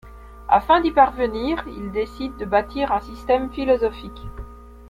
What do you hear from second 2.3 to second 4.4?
de bâtir un système philosophique.